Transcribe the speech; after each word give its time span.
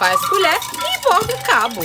faz 0.00 0.18
colher 0.30 0.56
e 0.56 1.02
borda 1.02 1.34
o 1.34 1.42
cabo. 1.44 1.80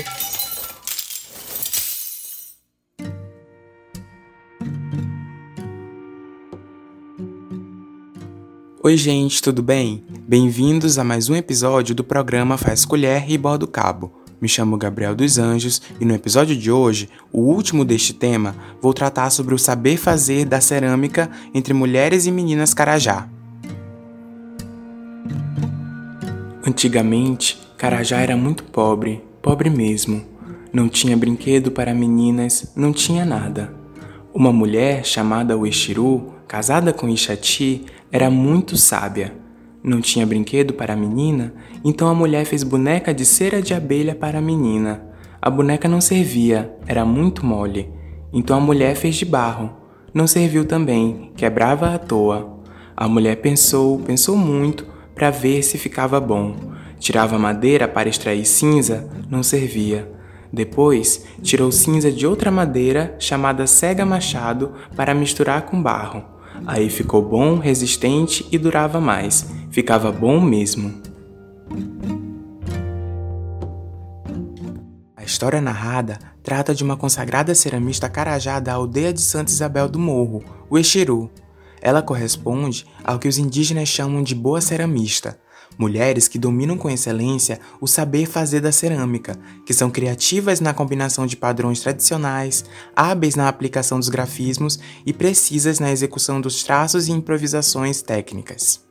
Oi, 8.82 8.96
gente, 8.96 9.42
tudo 9.42 9.62
bem? 9.62 10.02
Bem-vindos 10.26 10.98
a 10.98 11.04
mais 11.04 11.28
um 11.28 11.36
episódio 11.36 11.94
do 11.94 12.06
programa 12.06 12.58
Faz 12.58 12.86
Colher 12.86 13.30
e 13.30 13.38
Borda 13.38 13.66
o 13.66 13.68
Cabo. 13.68 14.14
Me 14.40 14.48
chamo 14.48 14.78
Gabriel 14.78 15.14
dos 15.14 15.38
Anjos 15.38 15.82
e 16.00 16.06
no 16.06 16.16
episódio 16.16 16.56
de 16.56 16.72
hoje, 16.72 17.10
o 17.34 17.42
último 17.42 17.84
deste 17.84 18.14
tema, 18.14 18.56
vou 18.82 18.94
tratar 18.94 19.30
sobre 19.30 19.54
o 19.54 19.60
saber 19.60 19.98
fazer 19.98 20.46
da 20.46 20.62
cerâmica 20.62 21.30
entre 21.54 21.74
mulheres 21.74 22.26
e 22.26 22.32
meninas 22.32 22.74
Carajá. 22.74 23.28
Antigamente, 26.66 27.65
Carajá 27.86 28.20
era 28.20 28.36
muito 28.36 28.64
pobre, 28.64 29.24
pobre 29.44 29.70
mesmo. 29.70 30.24
Não 30.74 30.90
tinha 30.90 31.16
brinquedo 31.16 31.70
para 31.70 31.94
meninas, 31.94 32.74
não 32.76 32.92
tinha 32.92 33.24
nada. 33.24 33.76
Uma 34.34 34.52
mulher 34.52 35.06
chamada 35.06 35.56
Uexiru, 35.56 36.34
casada 36.48 36.92
com 36.92 37.08
Ixati, 37.08 37.86
era 38.12 38.28
muito 38.28 38.76
sábia. 38.76 39.36
Não 39.84 40.02
tinha 40.02 40.26
brinquedo 40.26 40.74
para 40.74 40.94
a 40.94 40.98
menina, 40.98 41.54
então 41.84 42.08
a 42.08 42.16
mulher 42.16 42.46
fez 42.46 42.64
boneca 42.64 43.14
de 43.14 43.24
cera 43.24 43.62
de 43.62 43.76
abelha 43.76 44.16
para 44.16 44.40
a 44.40 44.42
menina. 44.42 45.04
A 45.40 45.48
boneca 45.52 45.88
não 45.88 46.02
servia, 46.02 46.76
era 46.88 47.06
muito 47.06 47.46
mole. 47.46 47.88
Então 48.34 48.58
a 48.58 48.62
mulher 48.62 48.96
fez 48.96 49.14
de 49.14 49.26
barro. 49.26 49.70
Não 50.12 50.26
serviu 50.26 50.66
também, 50.66 51.32
quebrava 51.38 51.94
à 51.94 52.00
toa. 52.00 52.62
A 52.98 53.08
mulher 53.08 53.36
pensou, 53.36 54.00
pensou 54.00 54.36
muito, 54.36 54.88
para 55.14 55.30
ver 55.30 55.62
se 55.62 55.78
ficava 55.78 56.20
bom. 56.20 56.74
Tirava 57.00 57.38
madeira 57.38 57.88
para 57.88 58.10
extrair 58.10 58.46
cinza, 58.46 59.08
não 59.30 59.44
servia. 59.44 60.12
Depois, 60.52 61.26
tirou 61.42 61.72
cinza 61.72 62.12
de 62.12 62.26
outra 62.26 62.50
madeira 62.50 63.16
chamada 63.20 63.68
cega 63.68 64.06
machado 64.06 64.74
para 64.96 65.14
misturar 65.14 65.64
com 65.64 65.82
barro. 65.82 66.24
Aí 66.66 66.90
ficou 66.90 67.22
bom, 67.22 67.60
resistente 67.60 68.48
e 68.52 68.58
durava 68.58 69.02
mais. 69.02 69.46
Ficava 69.70 70.12
bom 70.12 70.40
mesmo. 70.40 70.94
A 75.16 75.24
história 75.24 75.60
narrada 75.60 76.20
trata 76.42 76.74
de 76.74 76.84
uma 76.84 76.96
consagrada 76.96 77.54
ceramista 77.56 78.08
carajá 78.08 78.60
da 78.60 78.74
aldeia 78.74 79.12
de 79.12 79.22
Santa 79.22 79.52
Isabel 79.52 79.90
do 79.90 80.00
Morro, 80.00 80.44
o 80.70 80.78
Exiru. 80.78 81.30
Ela 81.86 82.02
corresponde 82.02 82.84
ao 83.04 83.20
que 83.20 83.28
os 83.28 83.38
indígenas 83.38 83.88
chamam 83.88 84.24
de 84.24 84.34
boa 84.34 84.60
ceramista, 84.60 85.40
mulheres 85.78 86.28
que 86.28 86.40
dominam 86.40 86.80
com 86.80 86.90
excelência 86.90 87.60
o 87.80 87.86
saber 87.86 88.26
fazer 88.26 88.60
da 88.60 88.72
cerâmica, 88.72 89.38
que 89.68 89.72
são 89.72 89.92
criativas 89.92 90.60
na 90.60 90.74
combinação 90.74 91.28
de 91.28 91.38
padrões 91.38 91.82
tradicionais, 91.82 92.66
hábeis 92.96 93.36
na 93.36 93.48
aplicação 93.48 94.00
dos 94.00 94.10
grafismos 94.10 94.80
e 95.06 95.14
precisas 95.14 95.80
na 95.80 95.92
execução 95.92 96.42
dos 96.42 96.64
traços 96.64 97.08
e 97.08 97.12
improvisações 97.12 98.02
técnicas. 98.02 98.84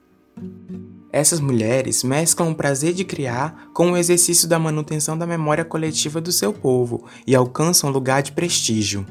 Essas 1.12 1.40
mulheres 1.40 2.04
mesclam 2.04 2.52
o 2.52 2.54
prazer 2.54 2.94
de 2.94 3.04
criar 3.04 3.70
com 3.74 3.90
o 3.90 3.96
exercício 3.96 4.46
da 4.46 4.56
manutenção 4.60 5.18
da 5.18 5.26
memória 5.26 5.64
coletiva 5.64 6.20
do 6.20 6.30
seu 6.30 6.52
povo 6.52 7.04
e 7.26 7.34
alcançam 7.34 7.90
lugar 7.90 8.22
de 8.22 8.30
prestígio. 8.30 9.04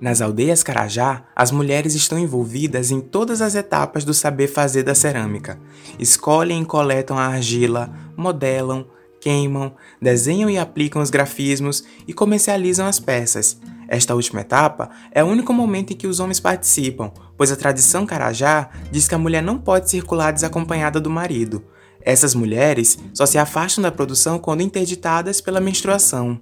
Nas 0.00 0.22
aldeias 0.22 0.62
Carajá, 0.62 1.24
as 1.36 1.50
mulheres 1.50 1.94
estão 1.94 2.18
envolvidas 2.18 2.90
em 2.90 3.00
todas 3.00 3.42
as 3.42 3.54
etapas 3.54 4.02
do 4.02 4.14
saber 4.14 4.48
fazer 4.48 4.82
da 4.82 4.94
cerâmica. 4.94 5.60
Escolhem 5.98 6.62
e 6.62 6.64
coletam 6.64 7.18
a 7.18 7.26
argila, 7.26 7.92
modelam, 8.16 8.86
queimam, 9.20 9.74
desenham 10.00 10.48
e 10.48 10.56
aplicam 10.56 11.02
os 11.02 11.10
grafismos 11.10 11.84
e 12.08 12.14
comercializam 12.14 12.86
as 12.86 12.98
peças. 12.98 13.58
Esta 13.86 14.14
última 14.14 14.40
etapa 14.40 14.88
é 15.12 15.22
o 15.22 15.26
único 15.26 15.52
momento 15.52 15.92
em 15.92 15.96
que 15.96 16.06
os 16.06 16.18
homens 16.18 16.40
participam, 16.40 17.12
pois 17.36 17.52
a 17.52 17.56
tradição 17.56 18.06
Carajá 18.06 18.70
diz 18.90 19.06
que 19.06 19.14
a 19.14 19.18
mulher 19.18 19.42
não 19.42 19.58
pode 19.58 19.90
circular 19.90 20.32
desacompanhada 20.32 20.98
do 20.98 21.10
marido. 21.10 21.62
Essas 22.00 22.34
mulheres 22.34 22.96
só 23.12 23.26
se 23.26 23.36
afastam 23.36 23.82
da 23.82 23.92
produção 23.92 24.38
quando 24.38 24.62
interditadas 24.62 25.42
pela 25.42 25.60
menstruação. 25.60 26.40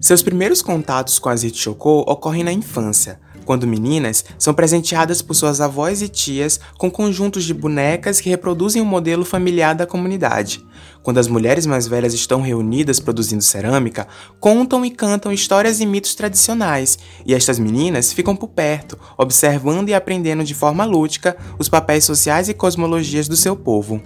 Seus 0.00 0.22
primeiros 0.22 0.62
contatos 0.62 1.18
com 1.18 1.28
as 1.28 1.42
Hitchoko 1.42 2.04
ocorrem 2.06 2.44
na 2.44 2.52
infância, 2.52 3.18
quando 3.44 3.66
meninas 3.66 4.24
são 4.38 4.52
presenteadas 4.52 5.22
por 5.22 5.34
suas 5.34 5.60
avós 5.60 6.02
e 6.02 6.08
tias 6.08 6.60
com 6.76 6.90
conjuntos 6.90 7.44
de 7.44 7.54
bonecas 7.54 8.20
que 8.20 8.28
reproduzem 8.28 8.82
o 8.82 8.84
modelo 8.84 9.24
familiar 9.24 9.74
da 9.74 9.86
comunidade. 9.86 10.64
Quando 11.02 11.18
as 11.18 11.28
mulheres 11.28 11.64
mais 11.66 11.86
velhas 11.86 12.12
estão 12.12 12.40
reunidas 12.40 12.98
produzindo 12.98 13.42
cerâmica, 13.42 14.08
contam 14.40 14.84
e 14.84 14.90
cantam 14.90 15.32
histórias 15.32 15.80
e 15.80 15.86
mitos 15.86 16.14
tradicionais, 16.14 16.98
e 17.24 17.32
estas 17.32 17.58
meninas 17.58 18.12
ficam 18.12 18.34
por 18.34 18.48
perto, 18.48 18.98
observando 19.16 19.88
e 19.88 19.94
aprendendo 19.94 20.42
de 20.44 20.54
forma 20.54 20.84
lúdica 20.84 21.36
os 21.58 21.68
papéis 21.68 22.04
sociais 22.04 22.48
e 22.48 22.54
cosmologias 22.54 23.28
do 23.28 23.36
seu 23.36 23.56
povo. 23.56 24.02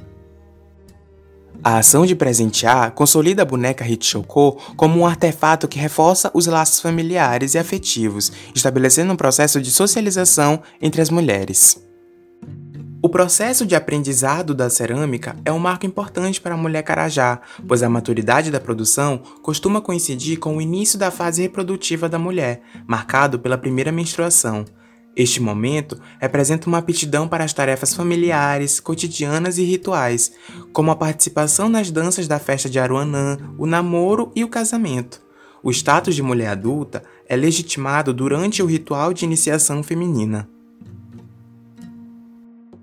A 1.62 1.76
ação 1.76 2.06
de 2.06 2.16
presentear 2.16 2.92
consolida 2.92 3.42
a 3.42 3.44
boneca 3.44 3.86
Hitchoko 3.86 4.58
como 4.76 4.98
um 4.98 5.06
artefato 5.06 5.68
que 5.68 5.78
reforça 5.78 6.30
os 6.32 6.46
laços 6.46 6.80
familiares 6.80 7.54
e 7.54 7.58
afetivos, 7.58 8.32
estabelecendo 8.54 9.12
um 9.12 9.16
processo 9.16 9.60
de 9.60 9.70
socialização 9.70 10.62
entre 10.80 11.02
as 11.02 11.10
mulheres. 11.10 11.86
O 13.02 13.10
processo 13.10 13.66
de 13.66 13.74
aprendizado 13.74 14.54
da 14.54 14.70
cerâmica 14.70 15.36
é 15.44 15.52
um 15.52 15.58
marco 15.58 15.84
importante 15.84 16.40
para 16.40 16.54
a 16.54 16.58
mulher 16.58 16.82
carajá, 16.82 17.40
pois 17.68 17.82
a 17.82 17.88
maturidade 17.88 18.50
da 18.50 18.60
produção 18.60 19.20
costuma 19.42 19.82
coincidir 19.82 20.38
com 20.38 20.56
o 20.56 20.62
início 20.62 20.98
da 20.98 21.10
fase 21.10 21.42
reprodutiva 21.42 22.08
da 22.08 22.18
mulher, 22.18 22.62
marcado 22.86 23.38
pela 23.38 23.58
primeira 23.58 23.92
menstruação. 23.92 24.64
Este 25.16 25.40
momento 25.40 26.00
representa 26.20 26.68
uma 26.68 26.78
aptidão 26.78 27.26
para 27.26 27.44
as 27.44 27.52
tarefas 27.52 27.94
familiares, 27.94 28.78
cotidianas 28.78 29.58
e 29.58 29.64
rituais, 29.64 30.32
como 30.72 30.90
a 30.90 30.96
participação 30.96 31.68
nas 31.68 31.90
danças 31.90 32.28
da 32.28 32.38
festa 32.38 32.70
de 32.70 32.78
Aruanã, 32.78 33.36
o 33.58 33.66
namoro 33.66 34.30
e 34.34 34.44
o 34.44 34.48
casamento. 34.48 35.20
O 35.62 35.70
status 35.70 36.14
de 36.14 36.22
mulher 36.22 36.48
adulta 36.48 37.02
é 37.28 37.36
legitimado 37.36 38.14
durante 38.14 38.62
o 38.62 38.66
ritual 38.66 39.12
de 39.12 39.24
iniciação 39.24 39.82
feminina. 39.82 40.48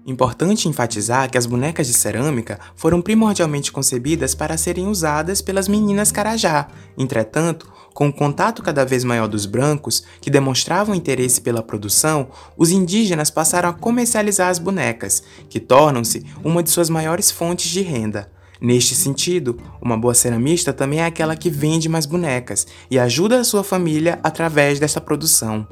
Importante 0.05 0.69
enfatizar 0.69 1.29
que 1.29 1.37
as 1.37 1.45
bonecas 1.45 1.87
de 1.87 1.93
cerâmica 1.93 2.57
foram 2.75 3.01
primordialmente 3.01 3.73
concebidas 3.73 4.33
para 4.33 4.57
serem 4.57 4.87
usadas 4.87 5.41
pelas 5.41 5.67
meninas 5.67 6.13
carajá. 6.13 6.69
Entretanto, 6.97 7.69
com 7.97 8.09
o 8.09 8.13
contato 8.13 8.61
cada 8.61 8.85
vez 8.85 9.03
maior 9.03 9.27
dos 9.27 9.47
brancos, 9.47 10.03
que 10.21 10.29
demonstravam 10.29 10.93
interesse 10.93 11.41
pela 11.41 11.63
produção, 11.63 12.27
os 12.55 12.69
indígenas 12.69 13.31
passaram 13.31 13.69
a 13.69 13.73
comercializar 13.73 14.49
as 14.49 14.59
bonecas, 14.59 15.23
que 15.49 15.59
tornam-se 15.59 16.23
uma 16.43 16.61
de 16.61 16.69
suas 16.69 16.91
maiores 16.91 17.31
fontes 17.31 17.71
de 17.71 17.81
renda. 17.81 18.31
Neste 18.61 18.93
sentido, 18.93 19.59
uma 19.81 19.97
boa 19.97 20.13
ceramista 20.13 20.71
também 20.71 20.99
é 20.99 21.05
aquela 21.07 21.35
que 21.35 21.49
vende 21.49 21.89
mais 21.89 22.05
bonecas 22.05 22.67
e 22.91 22.99
ajuda 22.99 23.39
a 23.39 23.43
sua 23.43 23.63
família 23.63 24.19
através 24.21 24.79
dessa 24.79 25.01
produção. 25.01 25.67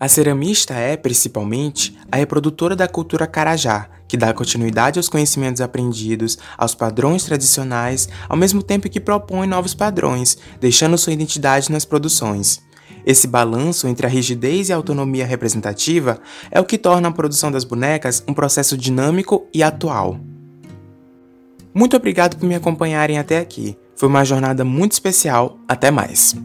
A 0.00 0.06
ceramista 0.06 0.74
é, 0.74 0.96
principalmente, 0.96 1.96
a 2.10 2.16
reprodutora 2.16 2.76
da 2.76 2.86
cultura 2.86 3.26
carajá, 3.26 3.88
que 4.06 4.16
dá 4.16 4.32
continuidade 4.32 4.98
aos 4.98 5.08
conhecimentos 5.08 5.60
aprendidos, 5.60 6.38
aos 6.56 6.74
padrões 6.74 7.24
tradicionais, 7.24 8.08
ao 8.28 8.36
mesmo 8.36 8.62
tempo 8.62 8.88
que 8.88 9.00
propõe 9.00 9.46
novos 9.46 9.74
padrões, 9.74 10.38
deixando 10.60 10.96
sua 10.96 11.12
identidade 11.12 11.70
nas 11.72 11.84
produções. 11.84 12.62
Esse 13.04 13.26
balanço 13.26 13.88
entre 13.88 14.06
a 14.06 14.08
rigidez 14.08 14.68
e 14.68 14.72
a 14.72 14.76
autonomia 14.76 15.26
representativa 15.26 16.20
é 16.50 16.60
o 16.60 16.64
que 16.64 16.78
torna 16.78 17.08
a 17.08 17.12
produção 17.12 17.50
das 17.50 17.64
bonecas 17.64 18.22
um 18.28 18.34
processo 18.34 18.76
dinâmico 18.76 19.46
e 19.52 19.62
atual. 19.62 20.20
Muito 21.74 21.96
obrigado 21.96 22.36
por 22.36 22.46
me 22.46 22.54
acompanharem 22.54 23.18
até 23.18 23.38
aqui. 23.38 23.76
Foi 23.96 24.08
uma 24.08 24.24
jornada 24.24 24.64
muito 24.64 24.92
especial. 24.92 25.58
Até 25.66 25.90
mais! 25.90 26.36